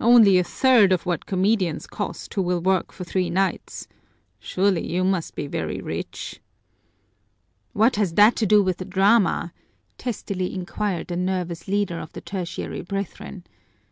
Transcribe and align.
Only 0.00 0.38
a 0.38 0.44
third 0.44 0.92
of 0.92 1.06
what 1.06 1.26
comedians 1.26 1.88
cost, 1.88 2.32
who 2.34 2.42
will 2.42 2.60
work 2.60 2.92
for 2.92 3.02
three 3.02 3.28
nights! 3.28 3.88
Surely 4.38 4.86
you 4.88 5.02
must 5.02 5.34
be 5.34 5.48
very 5.48 5.80
rich!" 5.80 6.40
"What 7.72 7.96
has 7.96 8.14
that 8.14 8.36
to 8.36 8.46
do 8.46 8.62
with 8.62 8.76
the 8.76 8.84
drama?" 8.84 9.52
testily 9.98 10.54
inquired 10.54 11.08
the 11.08 11.16
nervous 11.16 11.66
leader 11.66 11.98
of 11.98 12.12
the 12.12 12.20
Tertiary 12.20 12.82
Brethren. 12.82 13.42